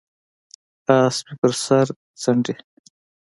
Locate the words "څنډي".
2.21-2.55